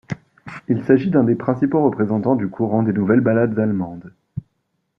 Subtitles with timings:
[0.67, 4.11] Il s'agit d'un des principaux représentants du courant des nouvelles ballades allemandes.